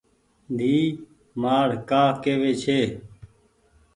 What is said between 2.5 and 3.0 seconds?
ڇي۔